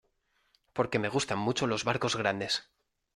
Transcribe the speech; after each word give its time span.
porque 0.73 0.97
me 0.97 1.09
gustan 1.09 1.37
mucho 1.37 1.67
los 1.67 1.83
barcos 1.83 2.15
grandes. 2.15 2.63